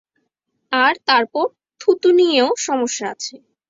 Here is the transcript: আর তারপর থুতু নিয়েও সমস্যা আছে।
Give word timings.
আর 0.71 0.93
তারপর 1.07 1.45
থুতু 1.81 2.09
নিয়েও 2.17 2.49
সমস্যা 2.67 3.05
আছে। 3.13 3.35